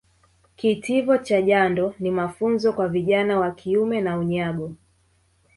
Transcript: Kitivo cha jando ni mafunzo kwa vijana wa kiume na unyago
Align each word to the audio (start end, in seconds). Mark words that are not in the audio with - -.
Kitivo 0.55 1.17
cha 1.17 1.41
jando 1.41 1.93
ni 1.99 2.11
mafunzo 2.11 2.73
kwa 2.73 2.87
vijana 2.87 3.39
wa 3.39 3.51
kiume 3.51 4.01
na 4.01 4.17
unyago 4.17 4.71